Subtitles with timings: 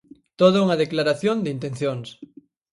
[0.39, 2.07] Toda unha declaración de intencións.